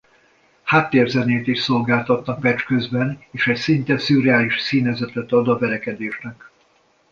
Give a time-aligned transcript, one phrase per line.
[0.63, 6.49] Háttérzenét is szolgáltatnak meccs közben és ez szinte szürreális színezetet ad a verekedésnek.